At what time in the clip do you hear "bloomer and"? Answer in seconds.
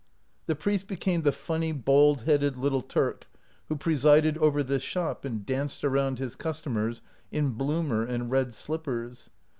7.51-8.31